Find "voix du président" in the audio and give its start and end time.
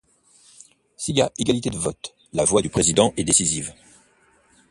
2.43-3.13